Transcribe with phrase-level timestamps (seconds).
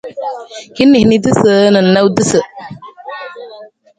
[0.77, 2.39] Hin niisaniisatu na noosutu.